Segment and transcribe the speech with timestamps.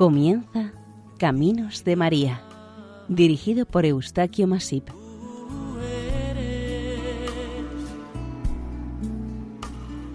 [0.00, 0.72] Comienza
[1.18, 2.40] Caminos de María,
[3.08, 4.88] dirigido por Eustaquio Masip.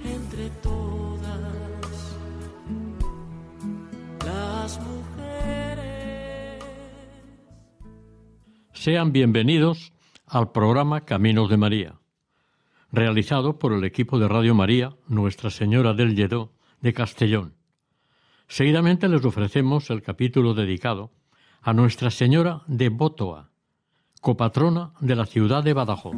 [0.04, 2.18] entre todas
[4.26, 6.64] las mujeres.
[8.74, 9.94] Sean bienvenidos
[10.26, 12.00] al programa Caminos de María,
[12.92, 17.55] realizado por el equipo de Radio María Nuestra Señora del Lledó de Castellón.
[18.48, 21.12] Seguidamente les ofrecemos el capítulo dedicado
[21.62, 23.50] a Nuestra Señora de Bótoa,
[24.22, 26.16] copatrona de la ciudad de Badajoz.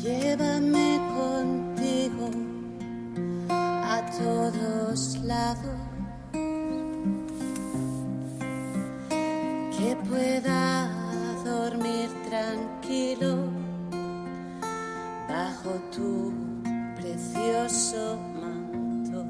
[0.00, 2.30] Llévame contigo
[3.50, 5.80] a todos lados.
[9.76, 10.88] Que pueda
[11.44, 13.45] dormir tranquilo
[15.90, 16.32] tu
[16.96, 19.24] precioso manto.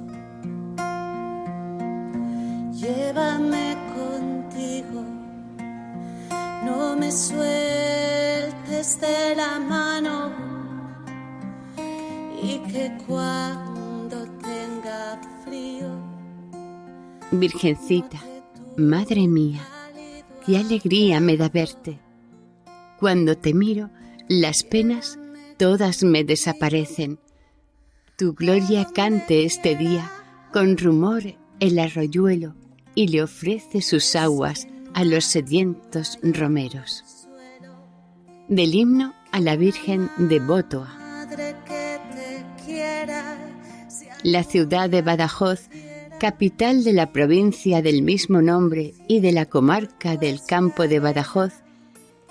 [2.72, 5.04] Llévame contigo,
[6.64, 10.32] no me sueltes de la mano
[12.42, 15.88] y que cuando tenga frío,
[17.32, 18.18] Virgencita,
[18.76, 19.62] Madre mía,
[20.44, 21.98] qué alegría me da verte.
[23.00, 23.90] Cuando te miro,
[24.28, 25.18] las penas
[25.56, 27.18] todas me desaparecen.
[28.16, 30.10] Tu gloria cante este día
[30.52, 31.22] con rumor
[31.60, 32.54] el arroyuelo
[32.94, 37.04] y le ofrece sus aguas a los sedientos romeros.
[38.48, 40.40] Del himno a la Virgen de
[43.88, 45.68] si La ciudad de Badajoz,
[46.18, 51.52] capital de la provincia del mismo nombre y de la comarca del campo de Badajoz,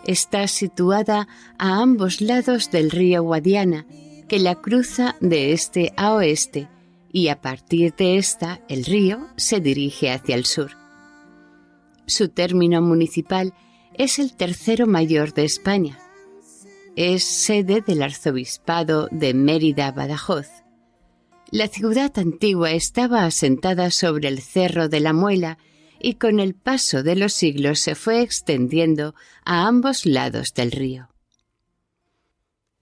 [0.06, 1.28] está situada
[1.58, 3.86] a ambos lados del río Guadiana,
[4.28, 6.68] que la cruza de este a oeste,
[7.12, 10.72] y a partir de esta el río se dirige hacia el sur.
[12.08, 13.54] Su término municipal
[13.94, 15.98] es el tercero mayor de España.
[16.96, 20.48] Es sede del arzobispado de Mérida-Badajoz.
[21.52, 25.58] La ciudad antigua estaba asentada sobre el cerro de la Muela
[26.06, 31.10] y con el paso de los siglos se fue extendiendo a ambos lados del río.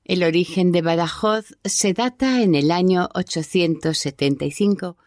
[0.04, 4.98] El origen de Badajoz se data en el año 875,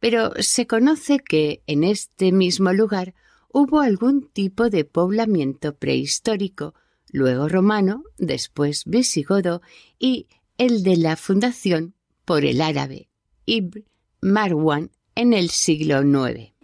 [0.00, 3.12] pero se conoce que en este mismo lugar
[3.52, 6.72] hubo algún tipo de poblamiento prehistórico,
[7.12, 9.60] luego romano, después visigodo
[9.98, 11.92] y el de la fundación
[12.24, 13.10] por el árabe
[13.44, 13.84] Ibn
[14.22, 16.55] Marwan en el siglo IX.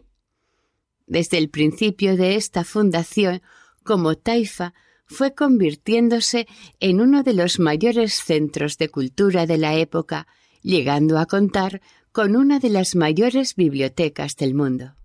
[1.12, 3.42] Desde el principio de esta fundación,
[3.84, 4.72] como Taifa,
[5.04, 6.48] fue convirtiéndose
[6.80, 10.26] en uno de los mayores centros de cultura de la época,
[10.62, 14.96] llegando a contar con una de las mayores bibliotecas del mundo.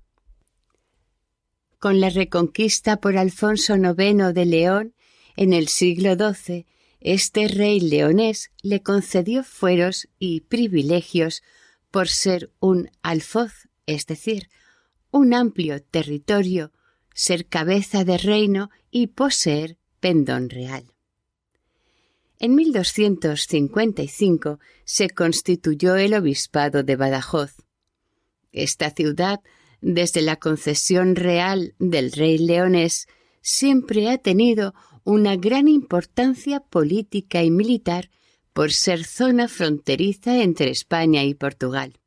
[1.77, 4.93] Con la reconquista por Alfonso IX de León
[5.35, 6.67] en el siglo XII,
[7.01, 11.43] este rey leonés le concedió fueros y privilegios
[11.91, 14.47] por ser un alfoz, es decir,
[15.11, 16.71] un amplio territorio,
[17.13, 20.93] ser cabeza de reino y poseer pendón real.
[22.39, 27.55] En 1255 se constituyó el obispado de Badajoz.
[28.51, 29.39] Esta ciudad,
[29.81, 33.07] desde la concesión real del rey leonés,
[33.41, 38.11] siempre ha tenido una gran importancia política y militar
[38.53, 41.97] por ser zona fronteriza entre España y Portugal.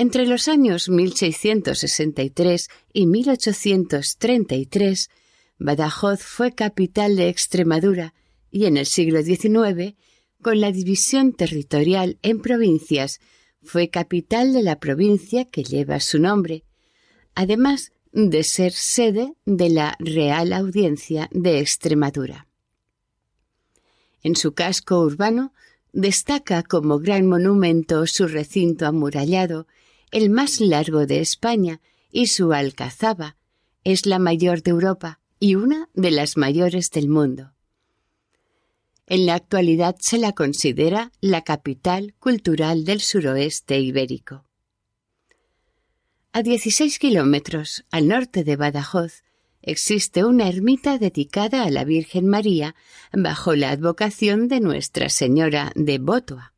[0.00, 5.10] Entre los años 1663 y 1833,
[5.58, 8.14] Badajoz fue capital de Extremadura
[8.48, 9.96] y en el siglo XIX,
[10.40, 13.18] con la división territorial en provincias,
[13.60, 16.62] fue capital de la provincia que lleva su nombre,
[17.34, 22.46] además de ser sede de la Real Audiencia de Extremadura.
[24.22, 25.52] En su casco urbano
[25.92, 29.66] destaca como gran monumento su recinto amurallado,
[30.10, 33.36] el más largo de España, y su alcazaba
[33.84, 37.52] es la mayor de Europa y una de las mayores del mundo.
[39.06, 44.44] En la actualidad se la considera la capital cultural del suroeste ibérico.
[46.32, 49.22] A 16 kilómetros al norte de Badajoz
[49.62, 52.74] existe una ermita dedicada a la Virgen María
[53.12, 56.52] bajo la advocación de Nuestra Señora de Bótoa.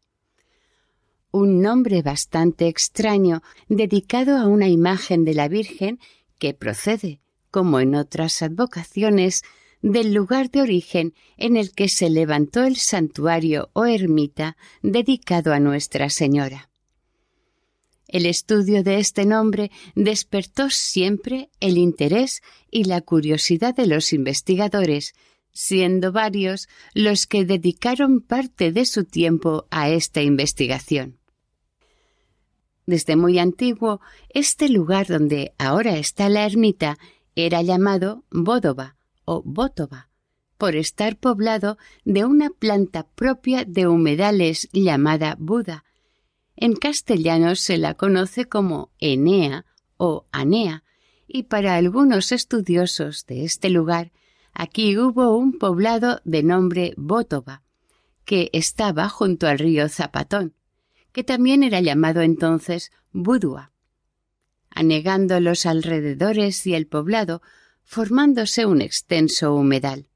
[1.32, 6.00] Un nombre bastante extraño dedicado a una imagen de la Virgen
[6.40, 7.20] que procede,
[7.52, 9.42] como en otras advocaciones,
[9.80, 15.60] del lugar de origen en el que se levantó el santuario o ermita dedicado a
[15.60, 16.68] Nuestra Señora.
[18.08, 22.42] El estudio de este nombre despertó siempre el interés
[22.72, 25.14] y la curiosidad de los investigadores,
[25.52, 31.19] siendo varios los que dedicaron parte de su tiempo a esta investigación.
[32.90, 34.00] Desde muy antiguo,
[34.30, 36.98] este lugar donde ahora está la ermita
[37.36, 40.08] era llamado Bódova o Bótova,
[40.58, 45.84] por estar poblado de una planta propia de humedales llamada Buda.
[46.56, 49.66] En castellano se la conoce como Enea
[49.96, 50.82] o Anea,
[51.28, 54.10] y para algunos estudiosos de este lugar,
[54.52, 57.62] aquí hubo un poblado de nombre Bótova,
[58.24, 60.54] que estaba junto al río Zapatón,
[61.12, 63.72] que también era llamado entonces Budua,
[64.70, 67.42] anegando los alrededores y el poblado,
[67.82, 70.06] formándose un extenso humedal.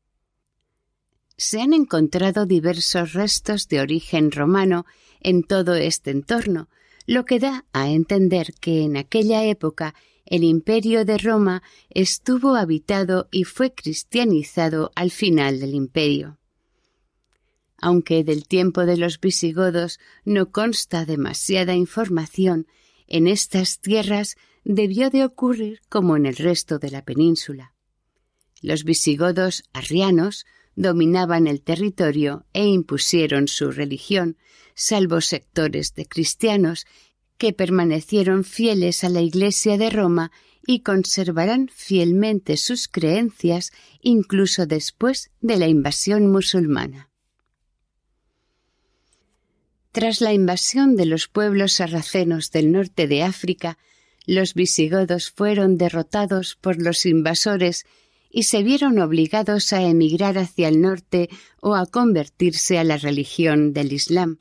[1.37, 4.87] Se han encontrado diversos restos de origen romano
[5.21, 6.69] en todo este entorno,
[7.07, 9.95] lo que da a entender que en aquella época
[10.25, 16.39] el imperio de Roma estuvo habitado y fue cristianizado al final del imperio
[17.85, 22.67] aunque del tiempo de los visigodos no consta demasiada información,
[23.07, 27.75] en estas tierras debió de ocurrir como en el resto de la península.
[28.63, 30.47] Los visigodos arrianos
[30.77, 34.39] dominaban el territorio e impusieron su religión,
[34.75, 36.87] salvo sectores de cristianos
[37.37, 40.33] que permanecieron fieles a la Iglesia de Roma
[40.67, 47.11] y conservarán fielmente sus creencias incluso después de la invasión musulmana.
[49.95, 53.79] Tras la invasión de los pueblos sarracenos del norte de África,
[54.27, 57.87] los visigodos fueron derrotados por los invasores
[58.29, 61.31] y se vieron obligados a emigrar hacia el norte
[61.61, 64.41] o a convertirse a la religión del Islam.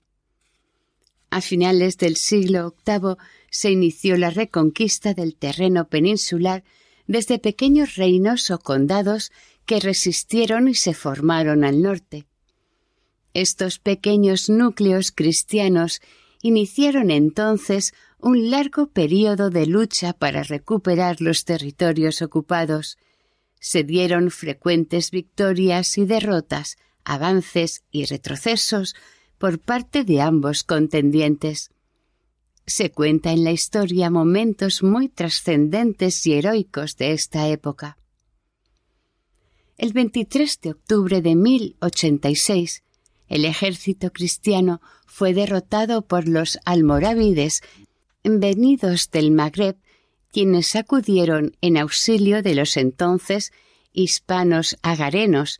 [1.29, 3.17] A finales del siglo VIII
[3.51, 6.63] se inició la reconquista del terreno peninsular
[7.05, 9.31] desde pequeños reinos o condados
[9.67, 12.25] que resistieron y se formaron al norte.
[13.33, 16.01] Estos pequeños núcleos cristianos
[16.41, 22.97] iniciaron entonces un largo período de lucha para recuperar los territorios ocupados.
[23.59, 28.95] Se dieron frecuentes victorias y derrotas, avances y retrocesos
[29.37, 31.71] por parte de ambos contendientes.
[32.65, 37.97] Se cuenta en la historia momentos muy trascendentes y heroicos de esta época.
[39.77, 42.83] El 23 de octubre de 1086,
[43.27, 47.61] el ejército cristiano fue derrotado por los almorávides
[48.23, 49.77] venidos del Magreb,
[50.31, 53.51] quienes acudieron en auxilio de los entonces
[53.91, 55.59] hispanos agarenos,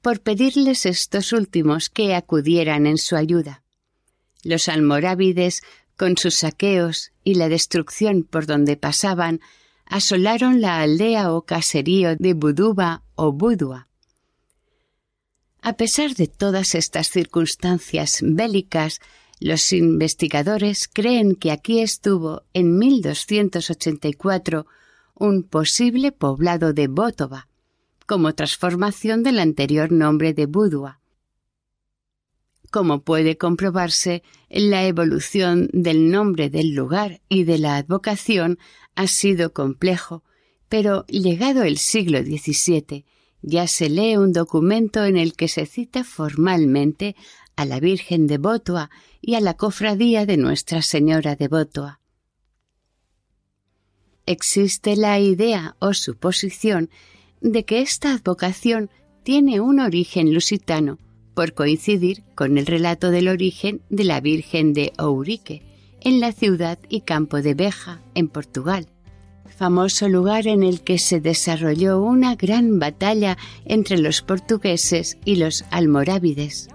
[0.00, 3.62] por pedirles estos últimos que acudieran en su ayuda.
[4.42, 5.62] Los almorávides,
[5.96, 9.40] con sus saqueos y la destrucción por donde pasaban,
[9.86, 13.88] asolaron la aldea o caserío de Buduba o Budua.
[15.66, 19.00] A pesar de todas estas circunstancias bélicas,
[19.40, 24.66] los investigadores creen que aquí estuvo en 1284
[25.14, 27.48] un posible poblado de Bótova,
[28.04, 31.00] como transformación del anterior nombre de Budua.
[32.70, 38.58] Como puede comprobarse, la evolución del nombre del lugar y de la advocación
[38.96, 40.24] ha sido complejo,
[40.68, 43.06] pero llegado el siglo XVII
[43.46, 47.14] ya se lee un documento en el que se cita formalmente
[47.56, 52.00] a la Virgen de Botoa y a la cofradía de Nuestra Señora de Botoa.
[54.26, 56.88] Existe la idea o suposición
[57.42, 58.88] de que esta advocación
[59.22, 60.98] tiene un origen lusitano,
[61.34, 65.62] por coincidir con el relato del origen de la Virgen de Ourique,
[66.00, 68.88] en la ciudad y campo de Beja, en Portugal,
[69.56, 75.64] famoso lugar en el que se desarrolló una gran batalla entre los portugueses y los
[75.70, 76.68] almorávides.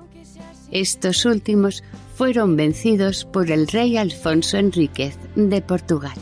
[0.71, 1.83] Estos últimos
[2.15, 6.17] fueron vencidos por el rey Alfonso Enríquez de Portugal.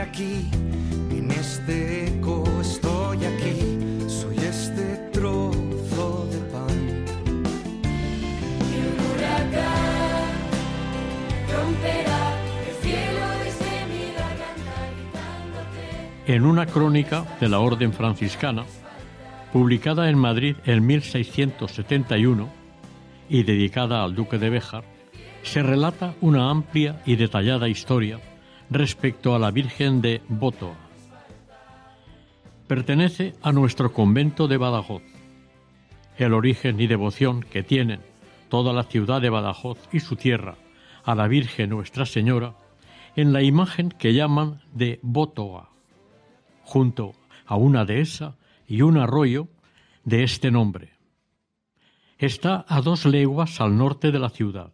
[0.00, 0.48] Aquí,
[1.10, 7.04] en este eco estoy aquí, soy este trozo de pan.
[8.70, 10.30] Y un huracán
[11.52, 12.20] romperá
[12.66, 16.32] el cielo desde mi garganta gritándote.
[16.32, 18.64] En una crónica de la Orden Franciscana,
[19.52, 22.48] publicada en Madrid en 1671
[23.28, 24.84] y dedicada al duque de Béjar,
[25.42, 28.18] se relata una amplia y detallada historia
[28.70, 30.76] respecto a la Virgen de Botoa.
[32.68, 35.02] Pertenece a nuestro convento de Badajoz.
[36.16, 38.00] El origen y devoción que tienen
[38.48, 40.54] toda la ciudad de Badajoz y su tierra
[41.02, 42.54] a la Virgen Nuestra Señora
[43.16, 45.70] en la imagen que llaman de Botoa,
[46.62, 47.14] junto
[47.46, 48.36] a una dehesa
[48.68, 49.48] y un arroyo
[50.04, 50.92] de este nombre.
[52.18, 54.72] Está a dos leguas al norte de la ciudad.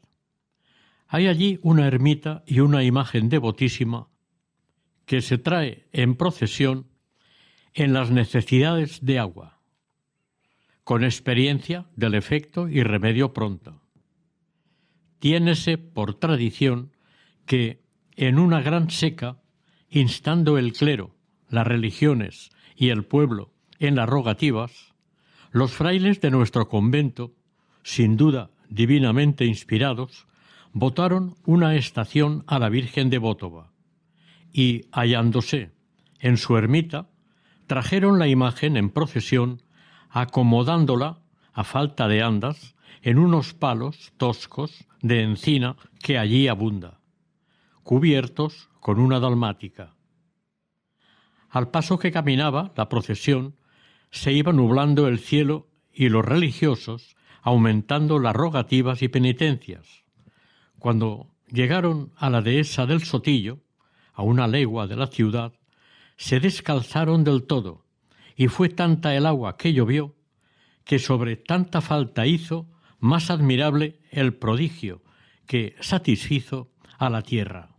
[1.09, 4.09] Hay allí una ermita y una imagen devotísima
[5.05, 6.89] que se trae en procesión
[7.75, 9.61] en las necesidades de agua,
[10.83, 13.83] con experiencia del efecto y remedio pronto.
[15.21, 16.93] Tiénese por tradición
[17.45, 17.85] que
[18.17, 19.41] en una gran seca,
[19.89, 21.15] instando el clero,
[21.49, 24.95] las religiones y el pueblo en las rogativas,
[25.53, 27.35] los frailes de nuestro convento,
[27.83, 30.27] sin duda divinamente inspirados,
[30.79, 33.73] votaron una estación a la Virgen de Bótova
[34.53, 35.71] y, hallándose
[36.21, 37.09] en su ermita,
[37.67, 39.63] trajeron la imagen en procesión,
[40.11, 41.23] acomodándola,
[41.55, 47.01] a falta de andas, en unos palos toscos de encina que allí abunda,
[47.83, 49.95] cubiertos con una dalmática.
[51.49, 53.57] Al paso que caminaba la procesión,
[54.11, 60.06] se iba nublando el cielo y los religiosos aumentando las rogativas y penitencias.
[60.79, 63.61] Cuando llegaron a la dehesa del Sotillo,
[64.13, 65.53] a una legua de la ciudad,
[66.17, 67.85] se descalzaron del todo,
[68.37, 70.15] y fue tanta el agua que llovió,
[70.85, 72.69] que sobre tanta falta hizo
[72.99, 75.03] más admirable el prodigio
[75.47, 77.77] que satisfizo a la tierra.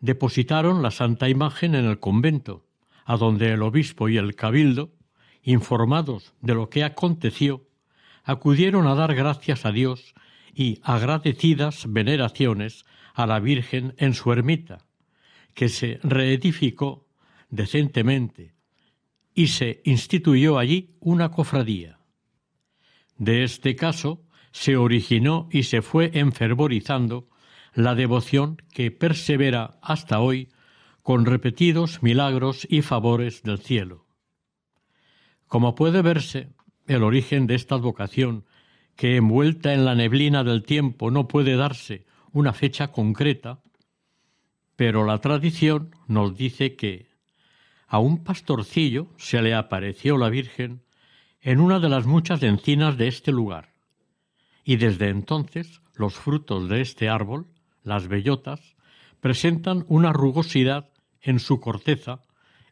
[0.00, 2.66] Depositaron la santa imagen en el convento,
[3.04, 4.92] a donde el obispo y el cabildo,
[5.42, 7.66] informados de lo que aconteció,
[8.24, 10.14] acudieron a dar gracias a Dios
[10.54, 12.84] y agradecidas veneraciones
[13.14, 14.78] a la Virgen en su ermita,
[15.54, 17.06] que se reedificó
[17.50, 18.54] decentemente
[19.34, 21.98] y se instituyó allí una cofradía.
[23.16, 27.28] De este caso se originó y se fue enfervorizando
[27.74, 30.48] la devoción que persevera hasta hoy
[31.02, 34.06] con repetidos milagros y favores del cielo.
[35.48, 36.48] Como puede verse,
[36.86, 38.44] el origen de esta vocación,
[38.96, 43.60] que envuelta en la neblina del tiempo no puede darse una fecha concreta,
[44.76, 47.08] pero la tradición nos dice que
[47.86, 50.82] a un pastorcillo se le apareció la Virgen
[51.40, 53.74] en una de las muchas encinas de este lugar,
[54.64, 57.46] y desde entonces los frutos de este árbol,
[57.82, 58.74] las bellotas,
[59.20, 62.22] presentan una rugosidad en su corteza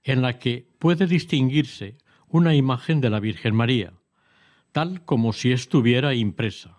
[0.05, 1.99] en la que puede distinguirse
[2.29, 3.93] una imagen de la Virgen María,
[4.73, 6.79] tal como si estuviera impresa.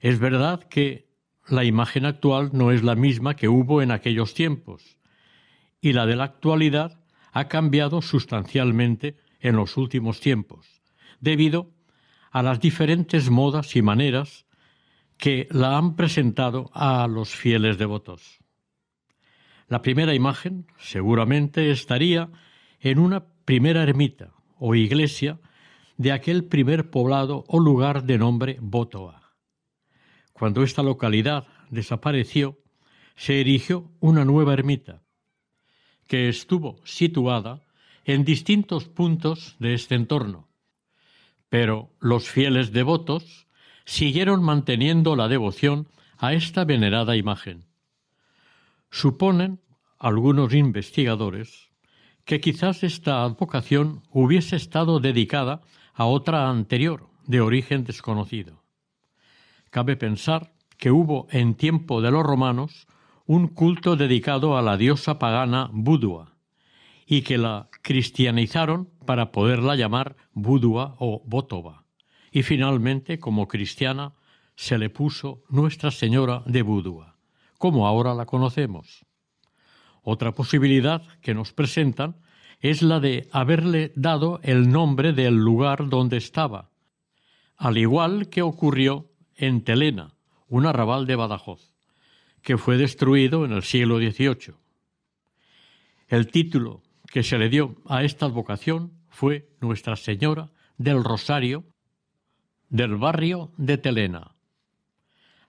[0.00, 1.08] Es verdad que
[1.48, 4.98] la imagen actual no es la misma que hubo en aquellos tiempos,
[5.80, 7.00] y la de la actualidad
[7.32, 10.80] ha cambiado sustancialmente en los últimos tiempos,
[11.20, 11.70] debido
[12.30, 14.46] a las diferentes modas y maneras
[15.16, 18.38] que la han presentado a los fieles devotos.
[19.68, 22.30] La primera imagen seguramente estaría
[22.80, 25.40] en una primera ermita o iglesia
[25.96, 29.32] de aquel primer poblado o lugar de nombre Botoa.
[30.32, 32.58] Cuando esta localidad desapareció,
[33.16, 35.02] se erigió una nueva ermita,
[36.06, 37.62] que estuvo situada
[38.04, 40.48] en distintos puntos de este entorno.
[41.48, 43.46] Pero los fieles devotos
[43.84, 45.88] siguieron manteniendo la devoción
[46.18, 47.64] a esta venerada imagen.
[48.90, 49.60] Suponen
[49.98, 51.70] algunos investigadores
[52.24, 55.62] que quizás esta advocación hubiese estado dedicada
[55.96, 58.62] a otra anterior, de origen desconocido.
[59.70, 62.86] Cabe pensar que hubo en tiempo de los romanos
[63.24, 66.36] un culto dedicado a la diosa pagana Budua,
[67.06, 71.84] y que la cristianizaron para poderla llamar Budua o Bótova,
[72.30, 74.12] y finalmente, como cristiana,
[74.54, 77.16] se le puso Nuestra Señora de Budua,
[77.56, 79.06] como ahora la conocemos.
[80.02, 82.16] Otra posibilidad que nos presentan
[82.60, 86.70] es la de haberle dado el nombre del lugar donde estaba,
[87.56, 90.14] al igual que ocurrió en Telena,
[90.48, 91.74] un arrabal de Badajoz,
[92.42, 94.54] que fue destruido en el siglo XVIII.
[96.08, 101.64] El título que se le dio a esta advocación fue Nuestra Señora del Rosario
[102.68, 104.32] del barrio de Telena.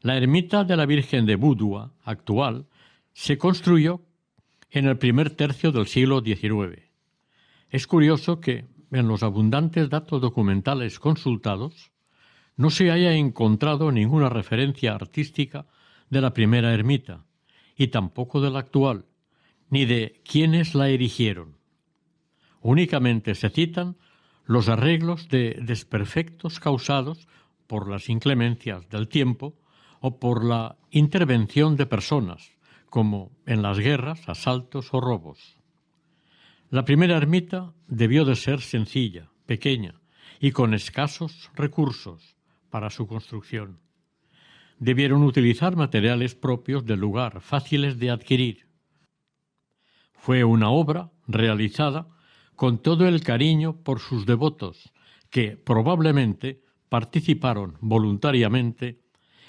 [0.02, 2.68] La ermita de la Virgen de Budua actual
[3.14, 4.02] se construyó
[4.70, 6.87] en el primer tercio del siglo XIX.
[7.70, 11.92] Es curioso que, en los abundantes datos documentales consultados,
[12.56, 15.68] no se haya encontrado ninguna referencia artística
[16.10, 17.26] de la primera ermita,
[17.76, 19.06] y tampoco de la actual,
[19.70, 21.58] ni de quienes la erigieron.
[22.62, 23.98] Únicamente se citan
[24.46, 27.28] los arreglos de desperfectos causados
[27.68, 29.56] por las inclemencias del tiempo
[30.00, 32.54] o por la intervención de personas,
[32.90, 35.57] como en las guerras, asaltos o robos.
[36.70, 40.02] La primera ermita debió de ser sencilla, pequeña
[40.42, 42.36] y con escasos recursos
[42.70, 43.80] para su construcción.
[44.78, 48.68] Debieron utilizar materiales propios del lugar, fáciles de adquirir.
[50.12, 52.10] Fue una obra realizada
[52.56, 54.92] con todo el cariño por sus devotos,
[55.30, 59.00] que probablemente participaron voluntariamente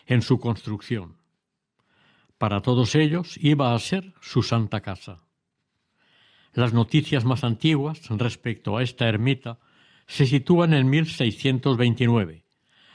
[0.06, 1.16] en su construcción.
[2.38, 5.27] Para todos ellos iba a ser su santa casa.
[6.54, 9.58] Las noticias más antiguas respecto a esta ermita
[10.06, 12.44] se sitúan en 1629,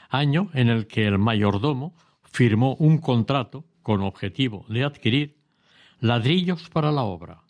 [0.08, 1.94] año en el que el mayordomo
[2.24, 5.36] firmó un contrato con objetivo de adquirir
[6.00, 7.42] ladrillos para la obra.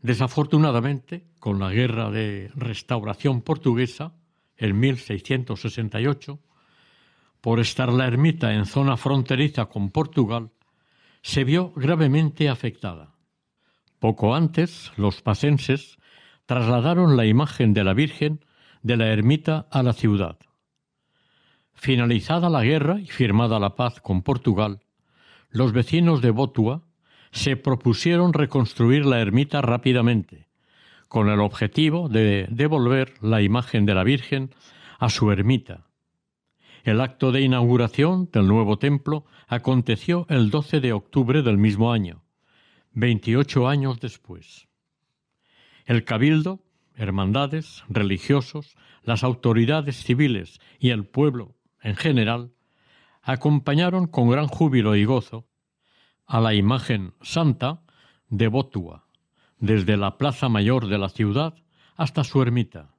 [0.00, 4.14] Desafortunadamente, con la guerra de restauración portuguesa,
[4.56, 6.38] en 1668,
[7.40, 10.50] por estar la ermita en zona fronteriza con Portugal,
[11.22, 13.17] se vio gravemente afectada.
[13.98, 15.98] Poco antes, los pacenses
[16.46, 18.44] trasladaron la imagen de la Virgen
[18.82, 20.38] de la ermita a la ciudad.
[21.74, 24.80] Finalizada la guerra y firmada la paz con Portugal,
[25.50, 26.84] los vecinos de Botua
[27.32, 30.48] se propusieron reconstruir la ermita rápidamente,
[31.08, 34.54] con el objetivo de devolver la imagen de la Virgen
[34.98, 35.86] a su ermita.
[36.84, 42.22] El acto de inauguración del nuevo templo aconteció el 12 de octubre del mismo año,
[42.98, 44.66] 28 años después.
[45.86, 46.64] El cabildo,
[46.96, 52.52] hermandades, religiosos, las autoridades civiles y el pueblo en general
[53.22, 55.46] acompañaron con gran júbilo y gozo
[56.26, 57.82] a la imagen santa
[58.30, 59.06] de Botua,
[59.60, 61.54] desde la plaza mayor de la ciudad
[61.94, 62.96] hasta su ermita.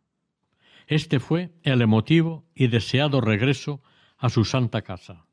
[0.87, 3.83] Este fue el emotivo y deseado regreso
[4.17, 5.25] a su santa casa.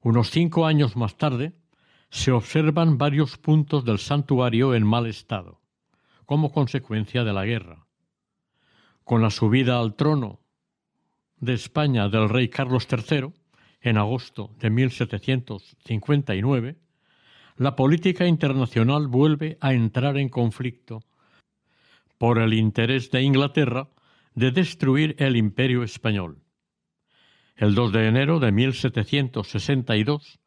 [0.00, 1.54] Unos cinco años más tarde,
[2.12, 5.62] se observan varios puntos del santuario en mal estado,
[6.26, 7.86] como consecuencia de la guerra.
[9.02, 10.40] Con la subida al trono
[11.38, 13.32] de España del rey Carlos III,
[13.80, 16.76] en agosto de 1759,
[17.56, 21.02] la política internacional vuelve a entrar en conflicto
[22.18, 23.88] por el interés de Inglaterra
[24.34, 26.42] de destruir el imperio español.
[27.56, 30.41] El 2 de enero de 1762,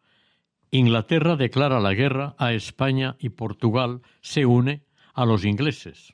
[0.72, 6.14] Inglaterra declara la guerra a España y Portugal se une a los ingleses.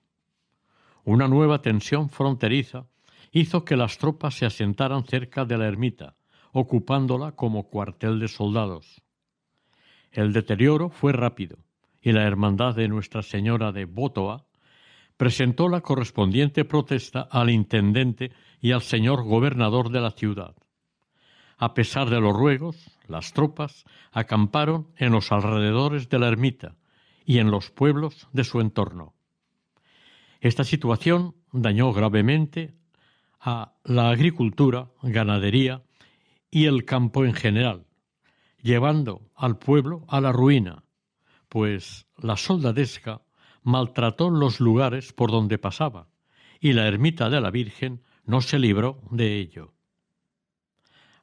[1.04, 2.86] Una nueva tensión fronteriza
[3.32, 6.16] hizo que las tropas se asentaran cerca de la ermita,
[6.52, 9.02] ocupándola como cuartel de soldados.
[10.12, 11.58] El deterioro fue rápido
[12.02, 14.46] y la Hermandad de Nuestra Señora de Botoa
[15.18, 20.56] presentó la correspondiente protesta al intendente y al señor gobernador de la ciudad.
[21.58, 26.76] A pesar de los ruegos, las tropas acamparon en los alrededores de la ermita
[27.26, 29.13] y en los pueblos de su entorno.
[30.39, 32.74] Esta situación dañó gravemente
[33.39, 35.84] a la agricultura, ganadería
[36.50, 37.86] y el campo en general,
[38.62, 40.84] llevando al pueblo a la ruina,
[41.50, 43.21] pues la soldadesca
[43.63, 46.08] maltrató los lugares por donde pasaba,
[46.60, 49.74] y la ermita de la Virgen no se libró de ello.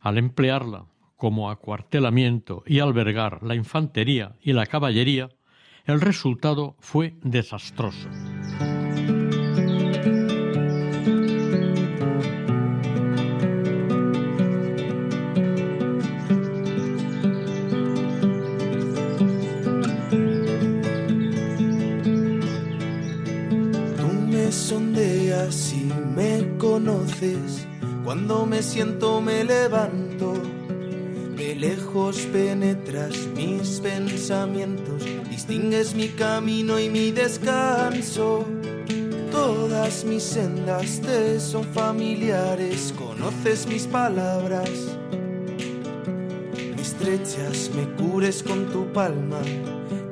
[0.01, 0.87] Al emplearla
[1.19, 5.29] como acuartelamiento y albergar la infantería y la caballería,
[5.85, 8.09] el resultado fue desastroso.
[28.05, 30.08] Cuando me siento me levanto,
[31.59, 38.47] lejos penetras mis pensamientos, distingues mi camino y mi descanso.
[39.33, 44.71] Todas mis sendas te son familiares, conoces mis palabras.
[46.77, 49.41] Me estrechas, me cures con tu palma,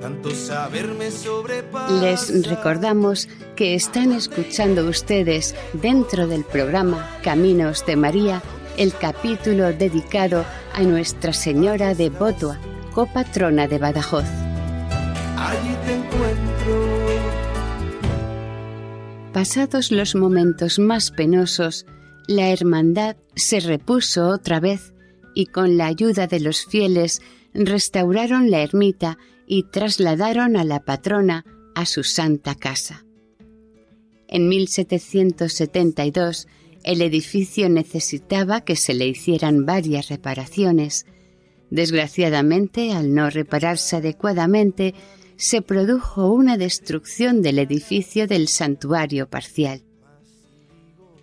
[0.00, 2.00] tanto saber me sobrepasa.
[2.00, 8.42] Les recordamos que están escuchando ustedes dentro del programa Caminos de María
[8.76, 12.58] el capítulo dedicado a Nuestra Señora de Botua,
[12.92, 14.26] copatrona de Badajoz.
[15.36, 17.06] Allí te encuentro.
[19.32, 21.86] Pasados los momentos más penosos,
[22.26, 24.92] la hermandad se repuso otra vez
[25.34, 27.20] y con la ayuda de los fieles
[27.54, 33.04] restauraron la ermita y trasladaron a la patrona a su santa casa.
[34.28, 36.48] En 1772
[36.86, 41.04] el edificio necesitaba que se le hicieran varias reparaciones.
[41.68, 44.94] Desgraciadamente, al no repararse adecuadamente,
[45.36, 49.82] se produjo una destrucción del edificio del santuario parcial.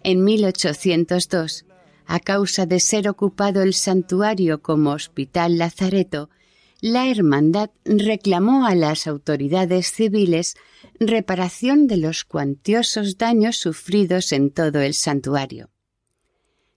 [0.03, 1.65] En 1802,
[2.05, 6.29] a causa de ser ocupado el santuario como hospital lazareto,
[6.83, 10.55] la hermandad reclamó a las autoridades civiles
[10.99, 15.71] reparación de los cuantiosos daños sufridos en todo el santuario.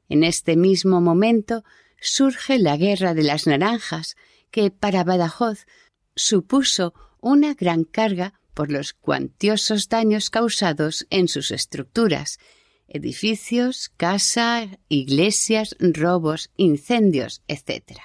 [0.09, 1.65] En este mismo momento
[2.01, 4.15] surge la Guerra de las Naranjas,
[4.53, 5.67] que para Badajoz
[6.15, 12.39] supuso una gran carga por los cuantiosos daños causados en sus estructuras,
[12.87, 18.03] edificios, casas, iglesias, robos, incendios, etc.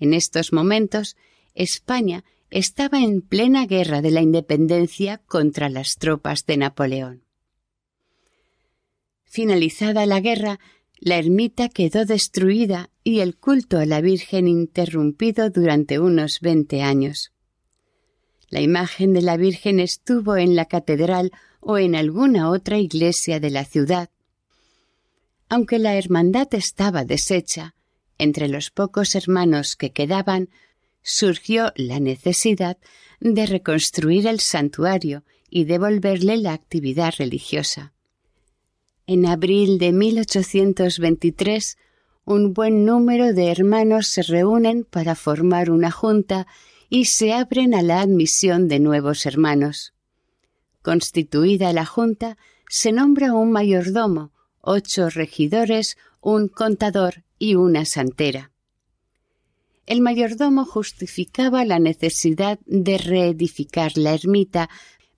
[0.00, 1.16] En estos momentos,
[1.54, 7.24] España estaba en plena guerra de la independencia contra las tropas de Napoleón.
[9.24, 10.60] Finalizada la guerra,
[11.00, 17.32] la ermita quedó destruida y el culto a la Virgen interrumpido durante unos veinte años.
[18.48, 23.50] La imagen de la Virgen estuvo en la catedral o en alguna otra iglesia de
[23.50, 24.10] la ciudad.
[25.48, 27.73] Aunque la hermandad estaba deshecha,
[28.18, 30.48] entre los pocos hermanos que quedaban,
[31.02, 32.78] surgió la necesidad
[33.20, 37.92] de reconstruir el santuario y devolverle la actividad religiosa.
[39.06, 41.76] En abril de 1823,
[42.24, 46.46] un buen número de hermanos se reúnen para formar una junta
[46.88, 49.92] y se abren a la admisión de nuevos hermanos.
[50.80, 58.52] Constituida la junta, se nombra un mayordomo, ocho regidores, un contador y una santera.
[59.86, 64.70] El mayordomo justificaba la necesidad de reedificar la ermita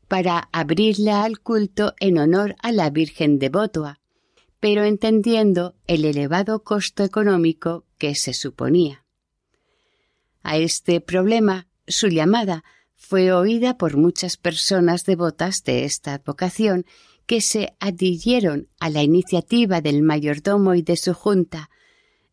[0.08, 4.00] para abrirla al culto en honor a la Virgen de Botua,
[4.60, 9.04] pero entendiendo el elevado costo económico que se suponía.
[10.42, 16.86] A este problema, su llamada fue oída por muchas personas devotas de esta advocación
[17.26, 21.70] que se adhirieron a la iniciativa del mayordomo y de su junta,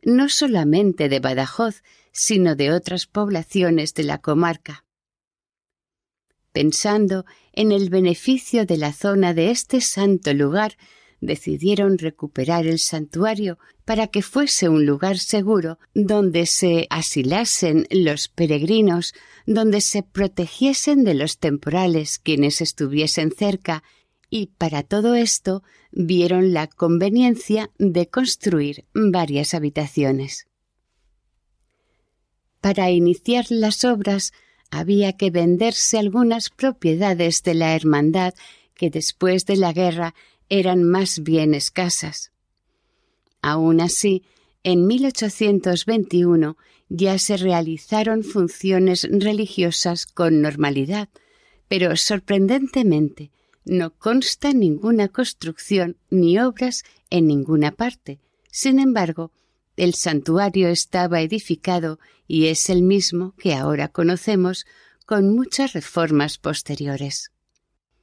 [0.06, 4.86] no solamente de Badajoz, sino de otras poblaciones de la comarca.
[6.52, 10.78] Pensando en el beneficio de la zona de este santo lugar,
[11.20, 19.14] decidieron recuperar el santuario para que fuese un lugar seguro donde se asilasen los peregrinos,
[19.46, 23.84] donde se protegiesen de los temporales quienes estuviesen cerca
[24.36, 30.48] y para todo esto vieron la conveniencia de construir varias habitaciones.
[32.60, 34.34] Para iniciar las obras
[34.72, 38.34] había que venderse algunas propiedades de la hermandad
[38.74, 40.16] que después de la guerra
[40.50, 42.32] eran más bien escasas.
[43.44, 44.24] Aun así,
[44.64, 46.58] en 1821
[46.90, 51.10] ya se realizaron funciones religiosas con normalidad,
[51.68, 53.30] pero sorprendentemente
[53.66, 58.20] no consta ninguna construcción ni obras en ninguna parte.
[58.52, 59.32] Sin embargo,
[59.76, 64.66] el santuario estaba edificado y es el mismo que ahora conocemos
[65.06, 67.32] con muchas reformas posteriores.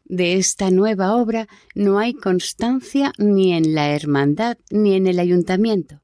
[0.04, 6.02] De esta nueva obra no hay constancia ni en la hermandad ni en el ayuntamiento.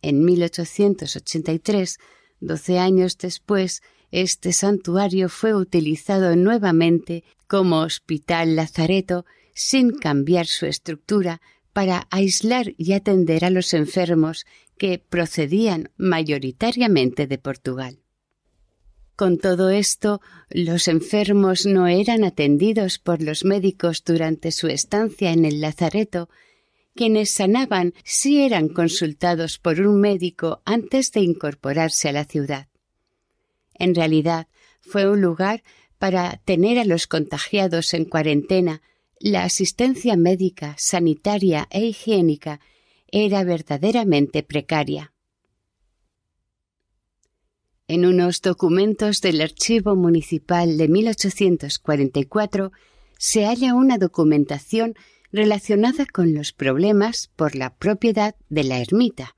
[0.00, 1.98] En 1883,
[2.40, 11.40] doce años después, este santuario fue utilizado nuevamente como hospital lazareto sin cambiar su estructura
[11.72, 14.46] para aislar y atender a los enfermos
[14.78, 17.98] que procedían mayoritariamente de Portugal.
[19.16, 25.44] Con todo esto, los enfermos no eran atendidos por los médicos durante su estancia en
[25.44, 26.28] el lazareto,
[26.94, 32.68] quienes sanaban sí eran consultados por un médico antes de incorporarse a la ciudad.
[33.74, 34.46] En realidad,
[34.80, 35.62] fue un lugar
[36.00, 38.80] para tener a los contagiados en cuarentena.
[39.18, 42.58] La asistencia médica, sanitaria e higiénica
[43.12, 45.12] era verdaderamente precaria.
[47.86, 52.72] En unos documentos del Archivo Municipal de 1844
[53.18, 54.94] se halla una documentación
[55.32, 59.36] relacionada con los problemas por la propiedad de la ermita.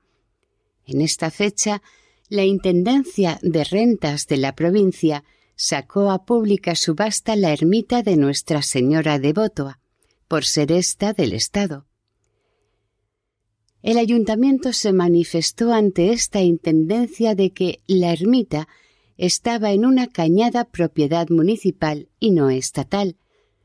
[0.85, 1.81] En esta fecha,
[2.29, 8.61] la Intendencia de Rentas de la provincia sacó a pública subasta la ermita de Nuestra
[8.61, 9.79] Señora de Botoa,
[10.27, 11.85] por ser esta del Estado.
[13.81, 18.67] El ayuntamiento se manifestó ante esta intendencia de que la ermita
[19.17, 23.17] estaba en una cañada propiedad municipal y no estatal.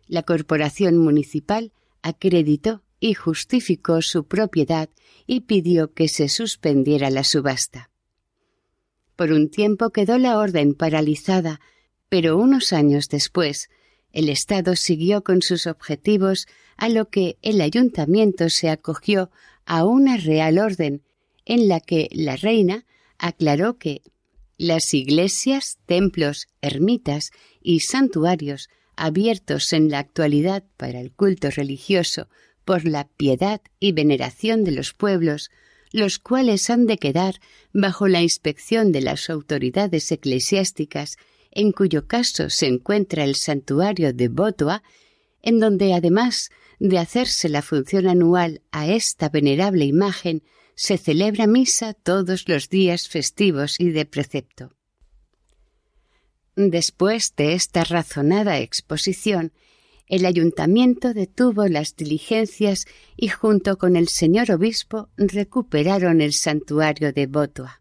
[0.08, 1.72] La corporación municipal
[2.02, 4.88] acreditó y justificó su propiedad
[5.26, 7.90] y pidió que se suspendiera la subasta.
[9.14, 11.60] Por un tiempo quedó la orden paralizada,
[12.08, 13.68] pero unos años después
[14.12, 19.30] el Estado siguió con sus objetivos a lo que el ayuntamiento se acogió
[19.66, 21.02] a una real orden
[21.44, 22.86] en la que la reina
[23.18, 24.02] aclaró que
[24.56, 32.28] las iglesias, templos, ermitas y santuarios abiertos en la actualidad para el culto religioso
[32.64, 35.50] por la piedad y veneración de los pueblos,
[35.92, 37.40] los cuales han de quedar
[37.72, 41.16] bajo la inspección de las autoridades eclesiásticas,
[41.50, 44.82] en cuyo caso se encuentra el santuario de Botoa,
[45.42, 50.42] en donde además de hacerse la función anual a esta venerable imagen,
[50.74, 54.70] se celebra misa todos los días festivos y de precepto.
[56.54, 59.52] Después de esta razonada exposición,
[60.08, 67.26] el ayuntamiento detuvo las diligencias y junto con el señor obispo recuperaron el santuario de
[67.26, 67.77] Botoa.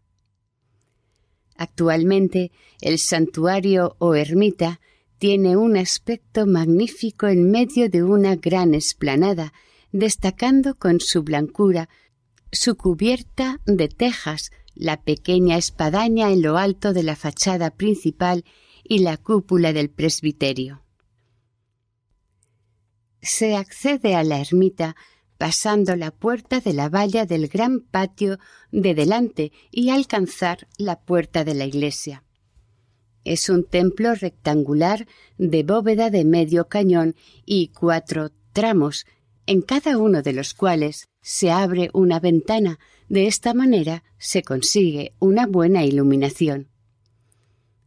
[1.58, 4.80] Actualmente el santuario o ermita
[5.18, 9.52] tiene un aspecto magnífico en medio de una gran esplanada,
[9.90, 11.88] destacando con su blancura
[12.52, 18.44] su cubierta de tejas, la pequeña espadaña en lo alto de la fachada principal
[18.84, 20.82] y la cúpula del presbiterio.
[23.20, 24.94] Se accede a la ermita
[25.38, 28.38] pasando la puerta de la valla del gran patio
[28.72, 32.24] de delante y alcanzar la puerta de la iglesia.
[33.24, 35.06] Es un templo rectangular
[35.38, 37.14] de bóveda de medio cañón
[37.46, 39.06] y cuatro tramos,
[39.46, 42.78] en cada uno de los cuales se abre una ventana.
[43.08, 46.68] De esta manera se consigue una buena iluminación.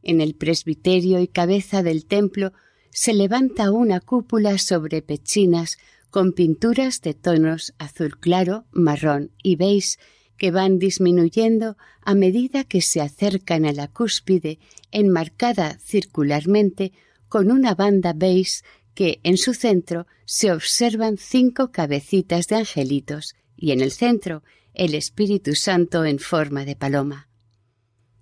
[0.04, 2.54] En el presbiterio y cabeza del templo
[2.90, 5.78] se levanta una cúpula sobre pechinas
[6.12, 9.98] con pinturas de tonos azul claro, marrón y beige
[10.38, 14.60] que van disminuyendo a medida que se acercan a la cúspide,
[14.92, 16.92] enmarcada circularmente
[17.30, 18.62] con una banda beige
[18.94, 24.44] que en su centro se observan cinco cabecitas de angelitos y en el centro
[24.74, 27.30] el Espíritu Santo en forma de paloma.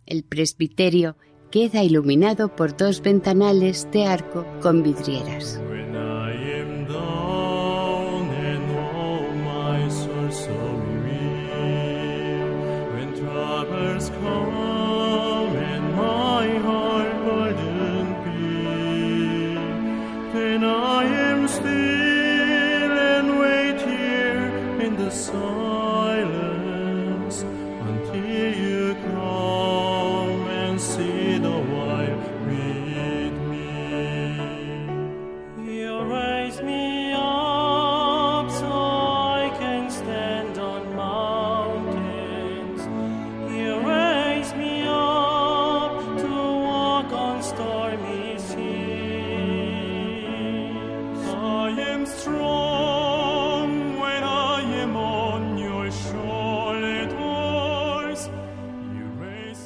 [0.05, 1.17] El presbiterio
[1.51, 5.59] queda iluminado por dos ventanales de arco con vidrieras.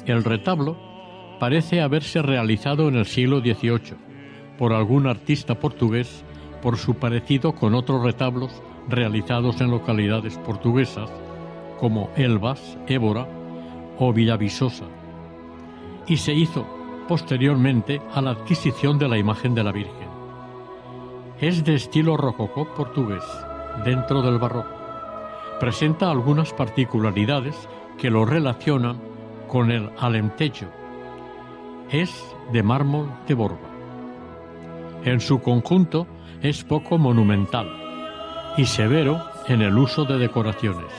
[0.06, 0.76] El retablo
[1.40, 3.96] parece haberse realizado en el siglo XVIII
[4.58, 6.24] por algún artista portugués
[6.62, 11.10] por su parecido con otros retablos realizados en localidades portuguesas
[11.80, 13.26] como Elvas, Évora
[13.98, 14.84] o Villavisosa,
[16.06, 16.66] y se hizo
[17.08, 20.08] posteriormente a la adquisición de la imagen de la Virgen.
[21.40, 23.24] Es de estilo rococó portugués,
[23.84, 24.70] dentro del barroco.
[25.60, 29.13] Presenta algunas particularidades que lo relacionan
[29.48, 30.66] con el alentejo.
[31.90, 32.12] Es
[32.52, 33.74] de mármol de Borba.
[35.04, 36.06] En su conjunto
[36.42, 37.68] es poco monumental
[38.56, 40.92] y severo en el uso de decoraciones.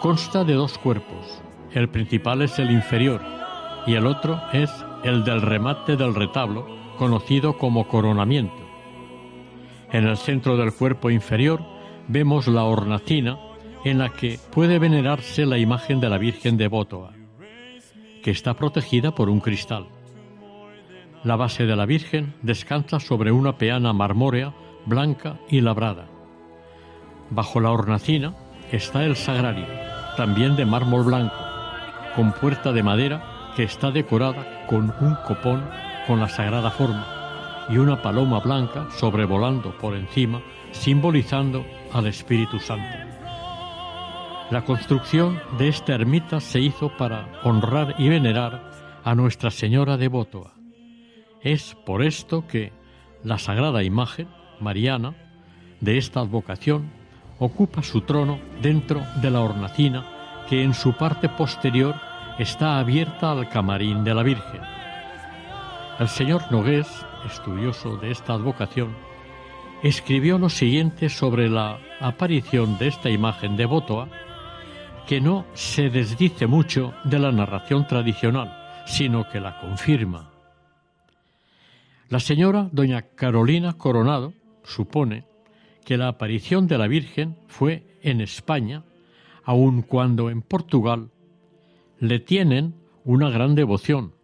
[0.00, 1.42] Consta de dos cuerpos.
[1.72, 3.20] El principal es el inferior
[3.86, 4.70] y el otro es
[5.02, 6.66] el del remate del retablo,
[6.98, 8.64] conocido como coronamiento.
[9.92, 11.60] En el centro del cuerpo inferior
[12.08, 13.38] vemos la hornacina
[13.84, 17.12] en la que puede venerarse la imagen de la Virgen de Bótoa
[18.24, 19.86] que está protegida por un cristal.
[21.24, 24.54] La base de la Virgen descansa sobre una peana marmórea,
[24.86, 26.06] blanca y labrada.
[27.28, 28.34] Bajo la hornacina
[28.72, 29.66] está el sagrario,
[30.16, 31.36] también de mármol blanco,
[32.16, 35.62] con puerta de madera que está decorada con un copón
[36.06, 37.06] con la sagrada forma
[37.68, 40.40] y una paloma blanca sobrevolando por encima,
[40.72, 43.03] simbolizando al Espíritu Santo.
[44.50, 48.70] La construcción de esta ermita se hizo para honrar y venerar
[49.02, 50.52] a Nuestra Señora de Bótoa.
[51.40, 52.72] Es por esto que
[53.22, 54.28] la sagrada imagen
[54.60, 55.14] mariana
[55.80, 56.90] de esta advocación
[57.38, 60.04] ocupa su trono dentro de la hornacina
[60.48, 61.94] que en su parte posterior
[62.38, 64.60] está abierta al camarín de la Virgen.
[65.98, 66.88] El señor Nogués,
[67.26, 68.94] estudioso de esta advocación,
[69.82, 74.08] escribió lo siguiente sobre la aparición de esta imagen de Botoa,
[75.06, 80.30] que no se desdice mucho de la narración tradicional, sino que la confirma.
[82.08, 85.24] La señora doña Carolina Coronado supone
[85.84, 88.84] que la aparición de la Virgen fue en España,
[89.44, 91.10] aun cuando en Portugal
[91.98, 94.14] le tienen una gran devoción,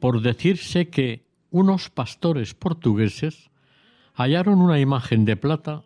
[0.00, 3.50] por decirse que unos pastores portugueses
[4.14, 5.82] hallaron una imagen de plata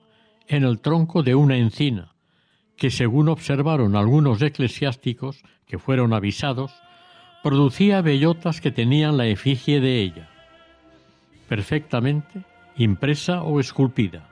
[0.47, 2.15] en el tronco de una encina,
[2.79, 6.73] que según observaron algunos eclesiásticos que fueron avisados,
[7.43, 10.31] producía bellotas que tenían la efigie de ella,
[11.49, 12.45] perfectamente
[12.77, 14.29] impresa o esculpida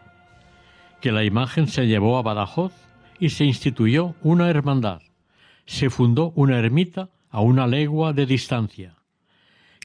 [1.01, 2.73] que la imagen se llevó a Badajoz
[3.19, 5.03] y se instituyó una hermandad.
[5.67, 8.97] Se fundó una ermita a una legua de distancia,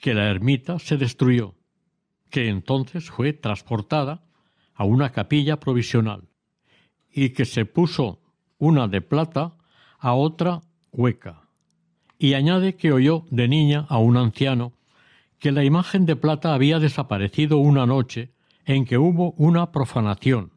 [0.02, 1.56] que la ermita se destruyó,
[2.30, 4.24] que entonces fue transportada
[4.74, 6.30] a una capilla provisional
[7.12, 8.21] y que se puso
[8.62, 9.56] una de plata
[9.98, 11.42] a otra hueca.
[12.20, 14.74] Y añade que oyó de niña a un anciano
[15.40, 18.30] que la imagen de plata había desaparecido una noche
[18.66, 20.52] en que hubo una profanación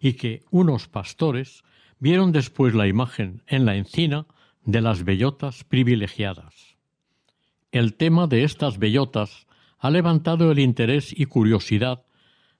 [0.00, 1.62] y que unos pastores
[1.98, 4.24] vieron después la imagen en la encina
[4.64, 6.78] de las bellotas privilegiadas.
[7.70, 9.46] El tema de estas bellotas
[9.78, 12.02] ha levantado el interés y curiosidad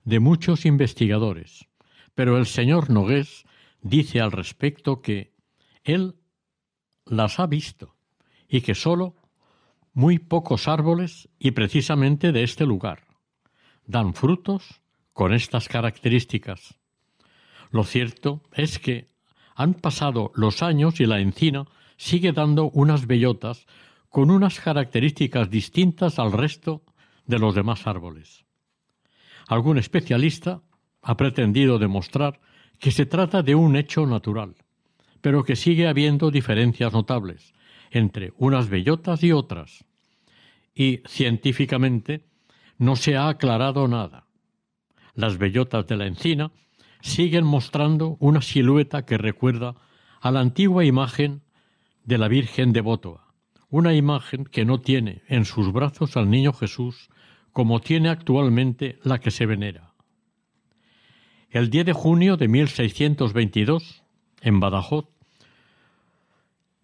[0.05, 1.67] de muchos investigadores,
[2.15, 3.47] pero el señor Nogués
[3.83, 5.35] dice al respecto que
[5.85, 6.17] él
[7.05, 7.95] las ha visto
[8.49, 9.17] y que sólo
[9.93, 13.05] muy pocos árboles y precisamente de este lugar
[13.87, 14.81] dan frutos
[15.13, 16.79] con estas características.
[17.71, 19.13] Lo cierto es que
[19.55, 21.67] han pasado los años y la encina
[21.97, 23.67] sigue dando unas bellotas
[24.09, 26.83] con unas características distintas al resto
[27.27, 28.45] de los demás árboles.
[29.49, 30.63] Algún especialista
[31.03, 32.41] ha pretendido demostrar
[32.83, 34.57] que se trata de un hecho natural,
[35.21, 37.55] pero que sigue habiendo diferencias notables
[37.93, 39.85] entre unas bellotas y otras,
[40.75, 42.25] y científicamente
[42.79, 44.27] no se ha aclarado nada.
[45.15, 46.51] Las bellotas de la encina
[47.01, 49.77] siguen mostrando una silueta que recuerda
[50.21, 51.43] a la antigua imagen
[52.03, 53.33] de la Virgen de Bótoa,
[53.71, 57.11] una imagen que no tiene en sus brazos al niño Jesús
[57.53, 59.92] como tiene actualmente la que se venera.
[61.53, 64.03] El 10 de junio de 1622,
[64.41, 65.05] en Badajoz,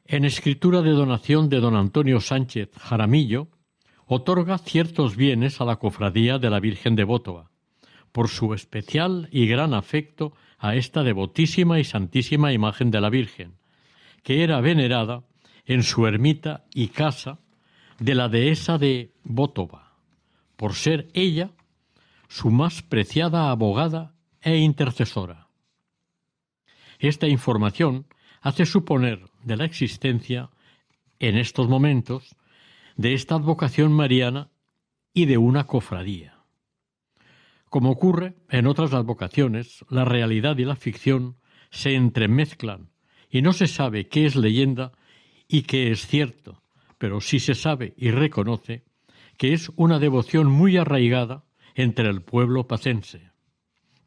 [0.04, 3.48] en escritura de donación de don Antonio Sánchez Jaramillo,
[4.04, 7.50] otorga ciertos bienes a la cofradía de la Virgen de Bótoa,
[8.12, 13.54] por su especial y gran afecto a esta devotísima y santísima imagen de la Virgen,
[14.22, 15.24] que era venerada
[15.64, 17.38] en su ermita y casa
[18.00, 19.94] de la dehesa de Bótova,
[20.56, 21.52] por ser ella
[22.28, 25.48] su más preciada abogada e intercesora.
[26.98, 28.06] Esta información
[28.40, 30.50] hace suponer de la existencia,
[31.18, 32.36] en estos momentos,
[32.96, 34.50] de esta advocación mariana
[35.12, 36.38] y de una cofradía.
[37.68, 41.36] Como ocurre en otras advocaciones, la realidad y la ficción
[41.70, 42.90] se entremezclan
[43.30, 44.92] y no se sabe qué es leyenda
[45.48, 46.62] y qué es cierto,
[46.98, 48.84] pero sí se sabe y reconoce
[49.36, 51.44] que es una devoción muy arraigada
[51.74, 53.30] entre el pueblo pacense.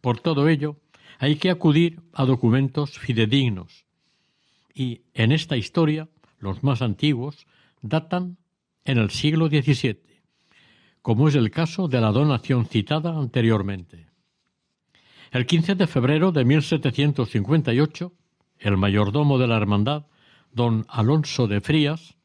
[0.02, 0.78] Por todo ello,
[1.20, 3.86] hay que acudir a documentos fidedignos,
[4.74, 7.46] y en esta historia los más antiguos
[7.82, 8.38] datan
[8.84, 10.12] en el siglo XVII
[11.02, 14.08] como es el caso de la donación citada anteriormente.
[15.32, 18.14] El 15 de febrero de 1758,
[18.60, 20.06] el mayordomo de la Hermandad,
[20.52, 22.18] don Alonso de Frías,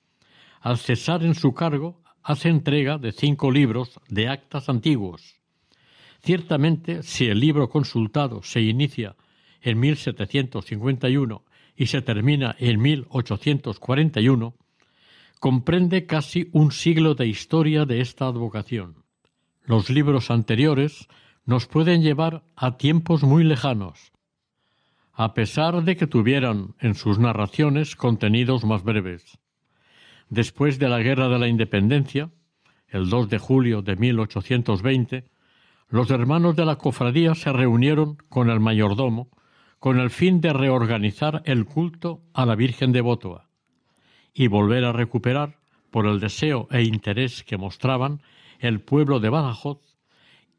[0.61, 5.36] al cesar en su cargo, hace entrega de cinco libros de actas antiguos.
[6.27, 9.15] Ciertamente, si el libro consultado se inicia
[9.63, 11.45] en 1751
[11.77, 14.53] y se termina en 1841,
[15.39, 19.05] comprende casi un siglo de historia de esta advocación.
[19.67, 21.07] Los libros anteriores
[21.45, 24.11] nos pueden llevar a tiempos muy lejanos,
[25.13, 29.39] a pesar de que tuvieran en sus narraciones contenidos más breves.
[30.29, 32.33] Después de la Guerra de la Independencia,
[32.89, 35.36] el 2 de julio de 1820,
[35.89, 39.31] los hermanos de la cofradía se reunieron con el mayordomo
[39.79, 43.49] con el fin de reorganizar el culto a la Virgen de Bótoa
[44.35, 45.59] y volver a recuperar,
[45.91, 48.21] por el deseo e interés que mostraban,
[48.59, 49.79] el pueblo de Badajoz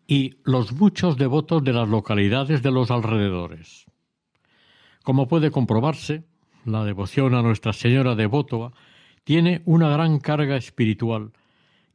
[0.07, 3.85] y los muchos devotos de las localidades de los alrededores.
[5.03, 6.23] Como puede comprobarse,
[6.65, 8.71] la devoción a Nuestra Señora de Bótoa
[9.25, 11.33] tiene una gran carga espiritual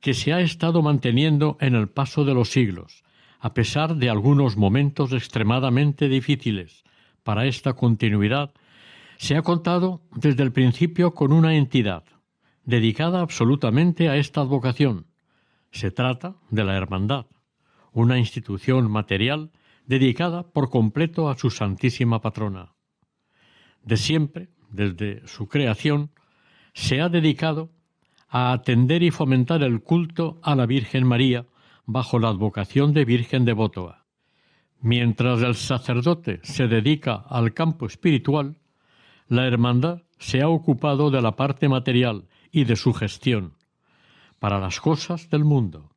[0.01, 3.03] que se ha estado manteniendo en el paso de los siglos,
[3.45, 6.85] a pesar de algunos momentos extremadamente difíciles
[7.25, 8.53] para esta continuidad,
[9.17, 12.05] se ha contado desde el principio con una entidad
[12.65, 15.07] dedicada absolutamente a esta advocación.
[15.73, 17.27] Se trata de la Hermandad,
[17.91, 19.51] una institución material
[19.87, 22.75] dedicada por completo a su Santísima Patrona.
[23.83, 26.13] De siempre, desde su creación,
[26.75, 27.73] se ha dedicado
[28.29, 31.45] a atender y fomentar el culto a la Virgen María
[31.87, 34.05] bajo la advocación de Virgen Devótoa.
[34.81, 38.57] Mientras el sacerdote se dedica al campo espiritual,
[39.29, 43.55] la hermandad se ha ocupado de la parte material y de su gestión
[44.39, 45.91] para las cosas del mundo.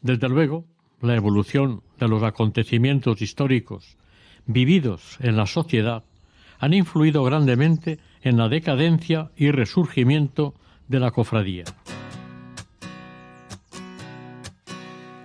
[0.00, 0.66] Desde luego,
[1.00, 3.98] la evolución de los acontecimientos históricos
[4.46, 6.04] vividos en la sociedad
[6.58, 10.54] han influido grandemente en la decadencia y resurgimiento
[10.86, 11.64] de la cofradía.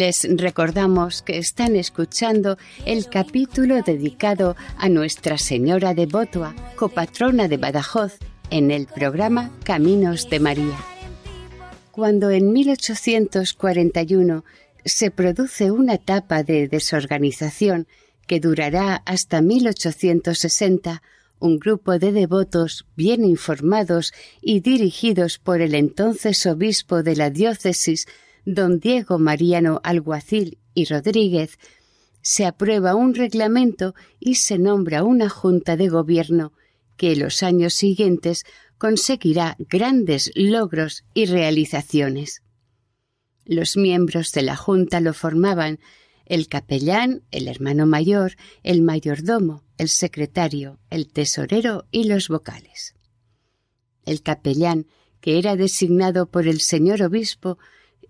[0.00, 7.58] Les recordamos que están escuchando el capítulo dedicado a Nuestra Señora de Botua, copatrona de
[7.58, 8.16] Badajoz,
[8.48, 10.78] en el programa Caminos de María.
[11.90, 14.42] Cuando en 1841
[14.86, 17.86] se produce una etapa de desorganización
[18.26, 21.02] que durará hasta 1860,
[21.40, 28.06] un grupo de devotos bien informados y dirigidos por el entonces obispo de la diócesis,
[28.44, 31.58] don Diego Mariano Alguacil y Rodríguez,
[32.22, 36.52] se aprueba un reglamento y se nombra una junta de gobierno
[36.96, 38.44] que en los años siguientes
[38.76, 42.42] conseguirá grandes logros y realizaciones.
[43.46, 45.80] Los miembros de la Junta lo formaban
[46.26, 52.94] el capellán, el hermano mayor, el mayordomo, el secretario, el tesorero y los vocales.
[54.04, 54.86] El capellán,
[55.20, 57.58] que era designado por el señor obispo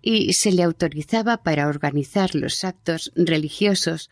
[0.01, 4.09] y se le autorizaba para organizar los actos religiosos,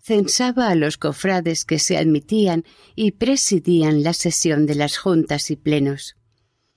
[0.00, 2.64] censaba a los cofrades que se admitían
[2.96, 6.16] y presidían la sesión de las juntas y plenos.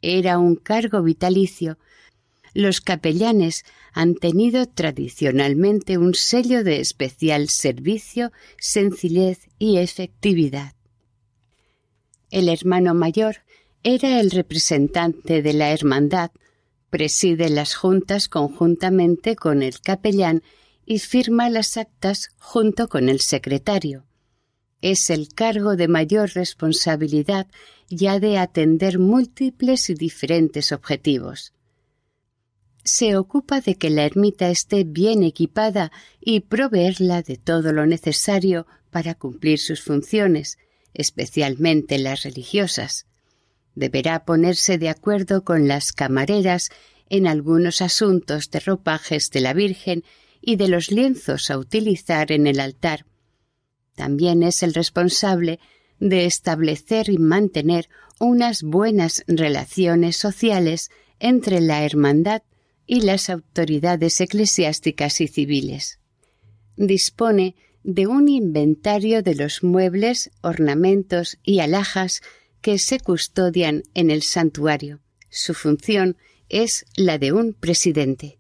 [0.02, 1.78] Era un cargo vitalicio.
[2.54, 10.74] Los capellanes han tenido tradicionalmente un sello de especial servicio, sencillez y efectividad.
[12.30, 13.38] El hermano mayor
[13.84, 16.32] era el representante de la hermandad,
[16.92, 20.44] preside las juntas conjuntamente con el capellán
[20.86, 24.06] y firma las actas junto con el secretario.
[24.82, 27.48] Es el cargo de mayor responsabilidad
[27.90, 31.54] ya de atender múltiples y diferentes objetivos.
[32.84, 38.68] Se ocupa de que la ermita esté bien equipada y proveerla de todo lo necesario
[38.90, 40.58] para cumplir sus funciones,
[40.94, 43.06] especialmente las religiosas.
[43.76, 46.70] Deberá ponerse de acuerdo con las camareras
[47.10, 50.04] en algunos asuntos de ropajes de la Virgen
[50.42, 53.06] y de los lienzos a utilizar en el altar.
[53.96, 55.60] También es el responsable
[56.00, 62.42] de establecer y mantener unas buenas relaciones sociales entre la hermandad
[62.88, 66.00] y las autoridades eclesiásticas y civiles.
[66.76, 72.22] Dispone de un inventario de los muebles, ornamentos y alhajas
[72.62, 75.00] que se custodian en el santuario.
[75.30, 76.18] Su función
[76.50, 78.40] es la de un presidente.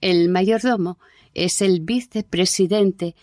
[0.00, 0.98] El mayordomo
[1.32, 3.14] es el vicepresidente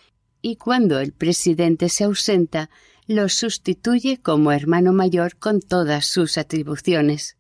[0.42, 2.70] y cuando el presidente se ausenta,
[3.08, 7.38] lo sustituye como hermano mayor con todas sus atribuciones.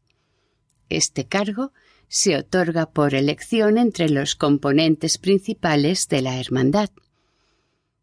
[0.89, 1.71] Este cargo
[2.07, 6.89] se otorga por elección entre los componentes principales de la hermandad.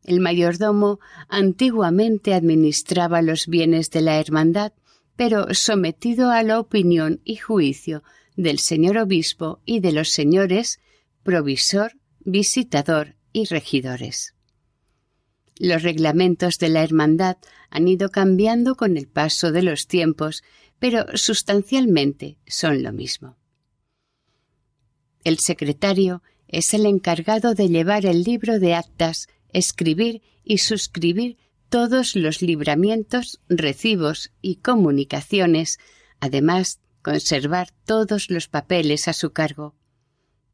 [0.08, 4.72] El mayordomo antiguamente administraba los bienes de la hermandad,
[5.16, 8.02] pero sometido a la opinión y juicio
[8.34, 10.80] del señor obispo y de los señores
[11.22, 14.34] provisor, visitador y regidores.
[15.58, 17.36] Los reglamentos de la hermandad
[17.68, 20.42] han ido cambiando con el paso de los tiempos,
[20.78, 23.36] pero sustancialmente son lo mismo.
[25.22, 31.36] El secretario es el encargado de llevar el libro de actas, escribir y suscribir
[31.68, 35.78] todos los libramientos, recibos y comunicaciones,
[36.20, 39.74] además conservar todos los papeles a su cargo.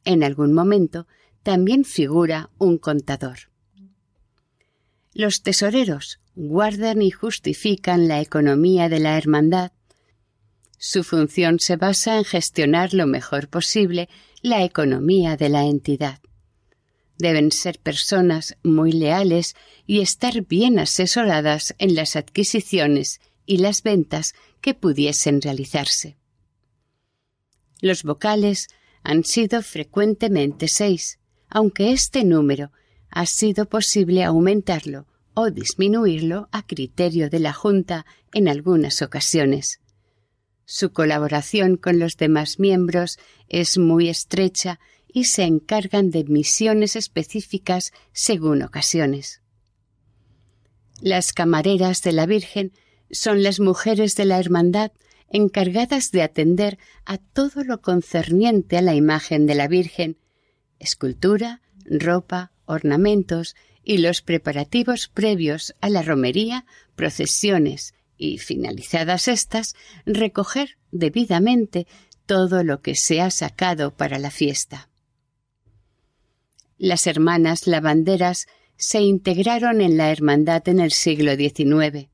[0.05, 1.07] En algún momento
[1.43, 3.51] también figura un contador.
[5.13, 9.73] Los tesoreros guardan y justifican la economía de la hermandad.
[10.79, 14.09] Su función se basa en gestionar lo mejor posible
[14.43, 16.19] la economía de la entidad.
[17.19, 19.55] Deben ser personas muy leales
[19.87, 26.17] y estar bien asesoradas en las adquisiciones y las ventas que pudiesen realizarse.
[27.81, 28.69] Los vocales
[29.03, 32.73] han sido frecuentemente seis, aunque este número
[33.11, 39.81] ha sido posible aumentarlo o disminuirlo a criterio de la Junta en algunas ocasiones.
[40.65, 44.81] Su colaboración con los demás miembros es muy estrecha
[45.15, 49.43] y se encargan de misiones específicas según ocasiones.
[51.01, 52.73] Las camareras de la Virgen
[53.13, 54.91] son las mujeres de la Hermandad
[55.29, 60.19] encargadas de atender a todo lo concerniente a la imagen de la Virgen,
[60.81, 63.55] escultura, ropa, ornamentos
[63.85, 71.87] y los preparativos previos a la romería, procesiones y, finalizadas estas, recoger debidamente
[72.27, 74.89] todo lo que se ha sacado para la fiesta.
[76.79, 78.47] Las hermanas lavanderas
[78.77, 82.09] se integraron en la hermandad en el siglo XIX.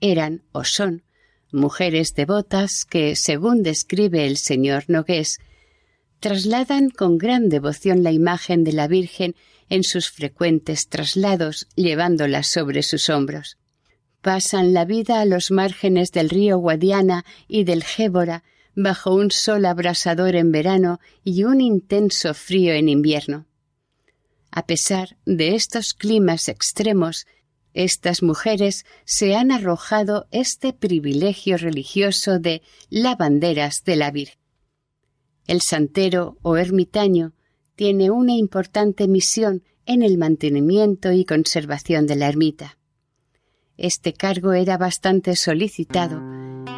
[0.00, 1.04] Eran o son
[1.52, 5.38] mujeres devotas que, según describe el señor Nogués,
[6.20, 9.34] trasladan con gran devoción la imagen de la Virgen
[9.68, 13.58] en sus frecuentes traslados, llevándola sobre sus hombros
[14.22, 19.66] pasan la vida a los márgenes del río Guadiana y del Gébora bajo un sol
[19.66, 23.46] abrasador en verano y un intenso frío en invierno.
[24.52, 27.26] A pesar de estos climas extremos,
[27.72, 34.38] estas mujeres se han arrojado este privilegio religioso de lavanderas de la Virgen.
[35.46, 37.32] El santero o ermitaño
[37.76, 42.78] tiene una importante misión en el mantenimiento y conservación de la ermita.
[43.78, 46.20] Este cargo era bastante solicitado.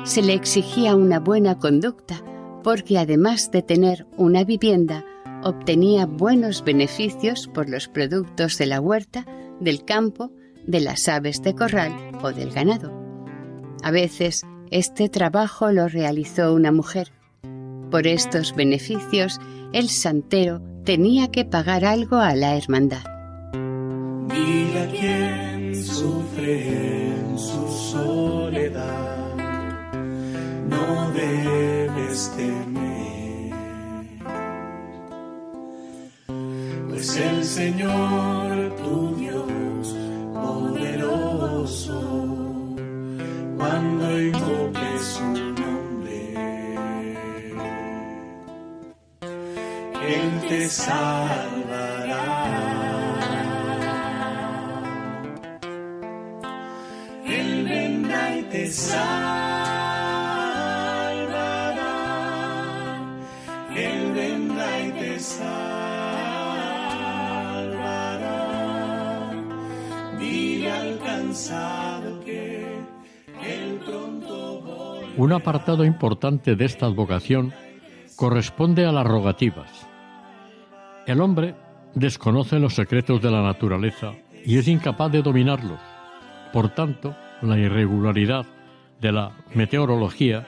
[0.04, 2.24] Se le exigía una buena conducta
[2.62, 5.04] porque además de tener una vivienda,
[5.44, 9.24] obtenía buenos beneficios por los productos de la huerta,
[9.60, 10.32] del campo,
[10.66, 11.92] de las aves de corral
[12.22, 12.92] o del ganado.
[13.82, 17.12] A veces este trabajo lo realizó una mujer.
[17.90, 19.38] Por estos beneficios,
[19.72, 23.04] el santero tenía que pagar algo a la hermandad
[25.84, 29.34] sufre en su soledad,
[30.68, 32.63] no debes temer,
[37.04, 39.94] pues el Señor tu Dios
[40.32, 42.00] poderoso,
[43.58, 45.24] cuando invoque su
[45.60, 46.34] nombre,
[50.02, 51.94] Él te salvará.
[75.16, 77.52] Un apartado importante de esta advocación
[78.14, 79.88] corresponde a las rogativas.
[81.08, 81.56] El hombre
[81.94, 84.12] desconoce los secretos de la naturaleza
[84.44, 85.80] y es incapaz de dominarlos.
[86.52, 88.46] Por tanto, la irregularidad
[89.00, 90.46] de la meteorología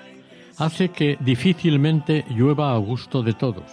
[0.56, 3.72] hace que difícilmente llueva a gusto de todos,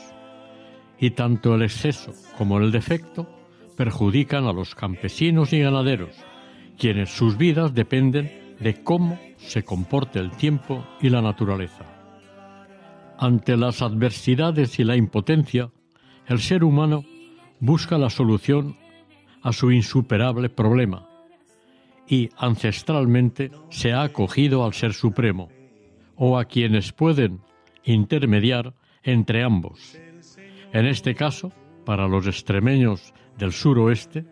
[0.99, 3.27] y tanto el exceso como el defecto
[3.77, 6.15] perjudican a los campesinos y ganaderos,
[6.77, 11.85] quienes sus vidas dependen de cómo se comporte el tiempo y la naturaleza.
[13.17, 15.69] Ante las adversidades y la impotencia,
[16.27, 17.03] el ser humano
[17.59, 18.75] busca la solución
[19.41, 21.07] a su insuperable problema
[22.07, 25.49] y ancestralmente se ha acogido al Ser Supremo
[26.15, 27.41] o a quienes pueden
[27.83, 29.97] intermediar entre ambos.
[30.71, 31.51] En este caso,
[31.85, 34.25] para los extremeños del suroeste,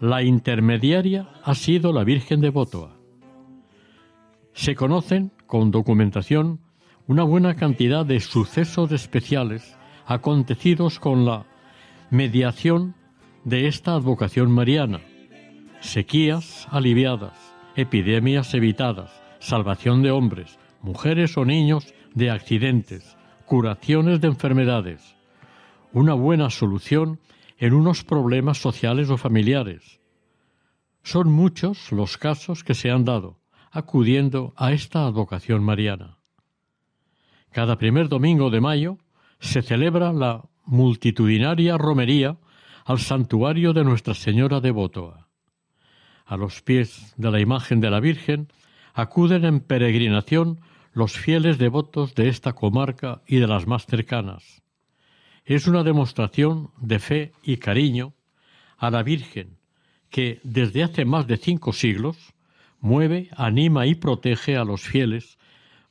[0.00, 2.96] la intermediaria ha sido la Virgen de Botoa.
[4.52, 6.60] Se conocen con documentación
[7.06, 9.76] una buena cantidad de sucesos especiales
[10.06, 11.46] acontecidos con la
[12.10, 12.94] mediación
[13.44, 15.00] de esta advocación mariana.
[15.80, 17.34] Sequías aliviadas,
[17.76, 25.16] epidemias evitadas, salvación de hombres, mujeres o niños de accidentes, curaciones de enfermedades,
[25.92, 27.18] una buena solución
[27.58, 30.00] en unos problemas sociales o familiares.
[31.02, 33.38] Son muchos los casos que se han dado
[33.70, 36.18] acudiendo a esta advocación mariana.
[37.52, 38.98] Cada primer domingo de mayo
[39.40, 42.36] se celebra la multitudinaria romería
[42.84, 45.28] al santuario de Nuestra Señora de Botoa.
[46.24, 48.48] A los pies de la imagen de la Virgen
[48.94, 50.60] acuden en peregrinación
[50.92, 54.62] los fieles devotos de esta comarca y de las más cercanas.
[55.48, 58.12] Es una demostración de fe y cariño
[58.76, 59.56] a la Virgen
[60.10, 62.34] que desde hace más de cinco siglos
[62.80, 65.38] mueve, anima y protege a los fieles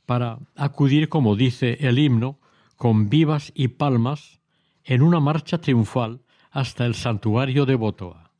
[0.06, 2.38] para acudir, como dice el himno,
[2.76, 4.38] con vivas y palmas
[4.84, 6.20] en una marcha triunfal
[6.52, 8.30] hasta el santuario de Botoa.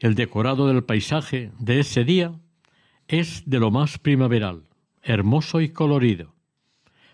[0.00, 2.34] El decorado del paisaje de ese día
[3.06, 4.64] es de lo más primaveral,
[5.04, 6.35] hermoso y colorido.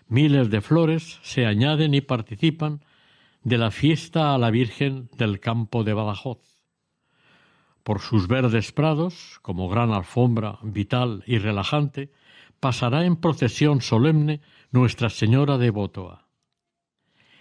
[0.07, 2.81] Miles de flores se añaden y participan
[3.43, 6.39] de la fiesta a la Virgen del campo de Badajoz.
[7.83, 12.11] Por sus verdes prados, como gran alfombra vital y relajante,
[12.59, 14.39] pasará en procesión solemne
[14.71, 16.27] Nuestra Señora de Botoa.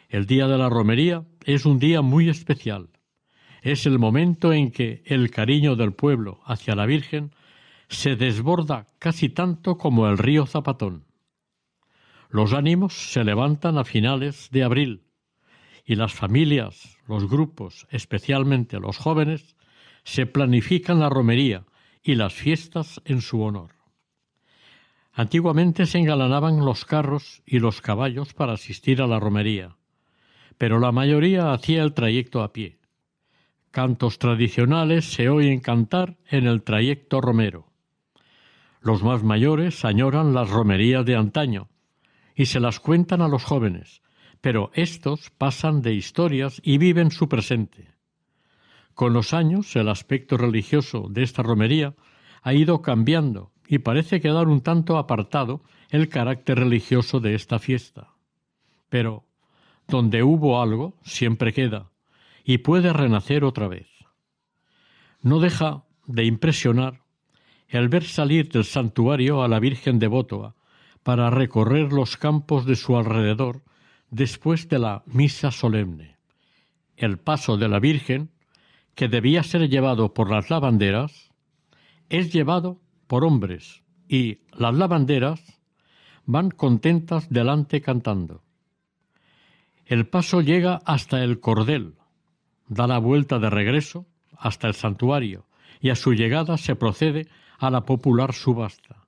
[0.08, 2.90] El día de la romería es un día muy especial.
[3.62, 7.32] Es el momento en que el cariño del pueblo hacia la Virgen
[7.88, 11.04] se desborda casi tanto como el río Zapatón.
[12.32, 15.02] Los ánimos se levantan a finales de abril
[15.84, 19.54] y las familias, los grupos, especialmente los jóvenes,
[20.02, 21.66] se planifican la romería
[22.02, 23.72] y las fiestas en su honor.
[25.12, 29.76] Antiguamente se engalanaban los carros y los caballos para asistir a la romería,
[30.56, 32.78] pero la mayoría hacía el trayecto a pie.
[33.70, 37.66] Cantos tradicionales se oyen cantar en el trayecto romero.
[38.80, 41.68] Los más mayores añoran las romerías de antaño
[42.42, 44.02] y se las cuentan a los jóvenes,
[44.40, 47.94] pero éstos pasan de historias y viven su presente.
[48.94, 51.94] Con los años, el aspecto religioso de esta romería
[52.42, 58.08] ha ido cambiando y parece quedar un tanto apartado el carácter religioso de esta fiesta.
[58.88, 59.24] Pero
[59.86, 61.92] donde hubo algo, siempre queda,
[62.42, 63.86] y puede renacer otra vez.
[65.20, 67.02] No deja de impresionar
[67.68, 70.56] el ver salir del santuario a la Virgen de Bótoa
[71.02, 73.62] para recorrer los campos de su alrededor
[74.10, 76.16] después de la misa solemne.
[76.96, 78.30] El paso de la Virgen
[78.94, 81.30] que debía ser llevado por las lavanderas,
[82.08, 85.40] es llevado por hombres y las lavanderas
[86.26, 88.42] van contentas delante cantando.
[89.86, 91.94] El paso llega hasta el cordel,
[92.68, 95.46] da la vuelta de regreso hasta el santuario
[95.80, 97.28] y a su llegada se procede
[97.58, 99.01] a la popular subasta.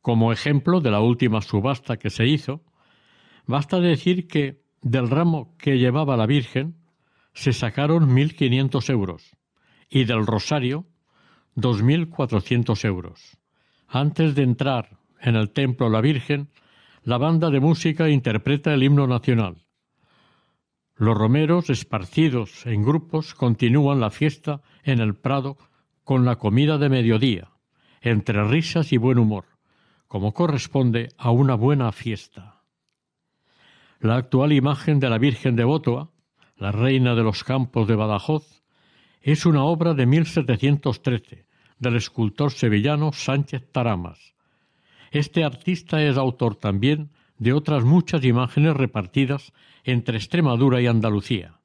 [0.00, 2.62] Como ejemplo de la última subasta que se hizo,
[3.46, 6.76] basta decir que del ramo que llevaba la Virgen
[7.34, 9.36] se sacaron 1.500 euros
[9.88, 10.86] y del rosario
[11.56, 13.38] 2.400 euros.
[13.88, 16.50] Antes de entrar en el templo La Virgen,
[17.02, 19.64] la banda de música interpreta el himno nacional.
[20.94, 25.56] Los romeros, esparcidos en grupos, continúan la fiesta en el Prado
[26.04, 27.50] con la comida de mediodía,
[28.00, 29.44] entre risas y buen humor,
[30.08, 32.62] como corresponde a una buena fiesta.
[34.00, 36.10] La actual imagen de la Virgen de Botoa
[36.58, 38.62] la reina de los campos de Badajoz,
[39.22, 41.46] es una obra de 1713
[41.78, 44.34] del escultor sevillano Sánchez Taramas.
[45.10, 49.52] Este artista es autor también de otras muchas imágenes repartidas
[49.84, 51.60] entre Extremadura y Andalucía.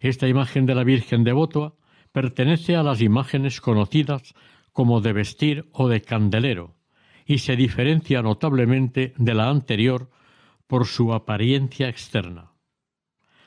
[0.00, 1.74] Esta imagen de la Virgen de Botoa
[2.12, 4.34] pertenece a las imágenes conocidas
[4.72, 6.75] como de vestir o de candelero
[7.26, 10.08] y se diferencia notablemente de la anterior
[10.66, 12.52] por su apariencia externa.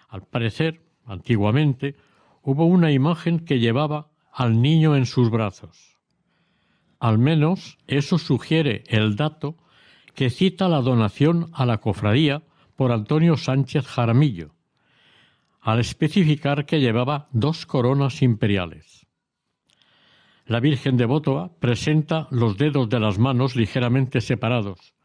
[0.10, 1.96] Al parecer, antiguamente,
[2.44, 5.98] hubo una imagen que llevaba al niño en sus brazos.
[7.00, 9.56] Al menos eso sugiere el dato
[10.14, 12.44] que cita la donación a la cofradía
[12.76, 14.56] por Antonio Sánchez Jaramillo,
[15.62, 18.99] al especificar que llevaba dos coronas imperiales.
[20.50, 21.06] La Virgen de
[21.60, 24.96] presenta los dedos de las manos ligeramente separados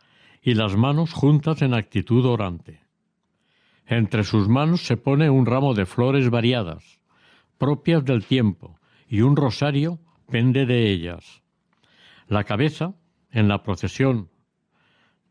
[0.41, 2.81] y las manos juntas en actitud orante.
[3.85, 6.99] Entre sus manos se pone un ramo de flores variadas,
[7.59, 9.99] propias del tiempo, y un rosario
[10.31, 11.43] pende de ellas.
[12.27, 12.95] La cabeza,
[13.31, 14.31] en la procesión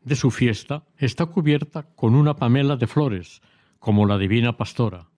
[0.04, 3.42] de su fiesta, está cubierta con una pamela de flores,
[3.80, 5.08] como la divina pastora.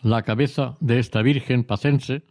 [0.00, 2.24] La cabeza de esta Virgen pacense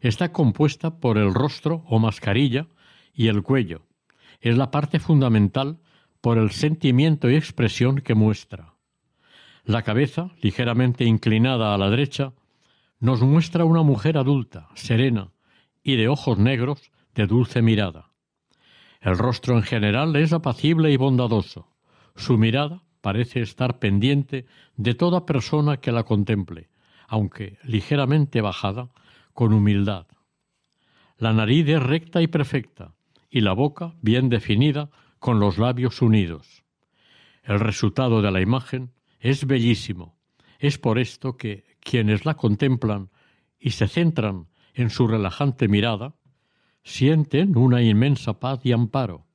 [0.00, 2.66] está compuesta por el rostro o mascarilla
[3.14, 3.82] y el cuello.
[4.40, 5.78] Es la parte fundamental
[6.20, 8.74] por el sentimiento y expresión que muestra.
[9.64, 12.32] La cabeza, ligeramente inclinada a la derecha,
[12.98, 15.30] nos muestra una mujer adulta, serena
[15.82, 18.10] y de ojos negros de dulce mirada.
[19.00, 21.68] El rostro en general es apacible y bondadoso.
[22.16, 24.46] Su mirada parece estar pendiente
[24.76, 26.68] de toda persona que la contemple,
[27.08, 28.90] aunque ligeramente bajada,
[29.40, 30.06] con humildad.
[31.16, 32.92] La nariz es recta y perfecta,
[33.30, 36.62] y la boca bien definida, con los labios unidos.
[37.42, 40.18] El resultado de la imagen es bellísimo.
[40.58, 43.08] Es por esto que quienes la contemplan
[43.58, 46.16] y se centran en su relajante mirada,
[46.84, 49.26] sienten una inmensa paz y amparo,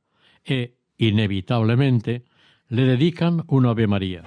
[0.43, 2.25] e, inevitablemente,
[2.67, 4.21] le dedican una Ave María.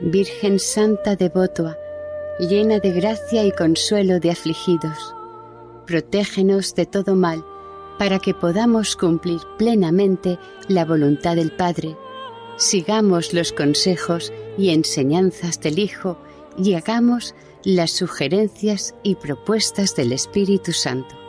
[0.00, 1.28] Virgen Santa de
[2.38, 5.14] llena de gracia y consuelo de afligidos,
[5.86, 7.44] protégenos de todo mal,
[7.98, 11.96] para que podamos cumplir plenamente la voluntad del Padre,
[12.56, 16.18] sigamos los consejos y enseñanzas del Hijo
[16.56, 17.34] y hagamos
[17.64, 21.27] las sugerencias y propuestas del Espíritu Santo.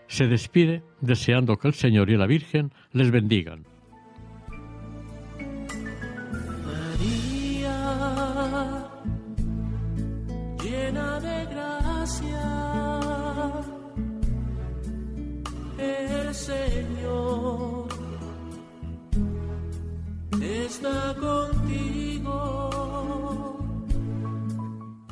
[0.07, 3.65] se despide deseando que el Señor y la Virgen les bendigan.